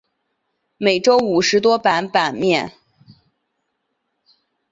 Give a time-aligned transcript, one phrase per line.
[0.77, 2.73] 每周五十多版版面。